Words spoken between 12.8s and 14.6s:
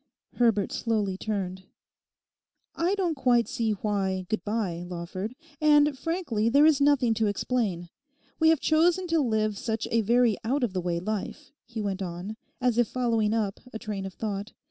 following up a train of thought....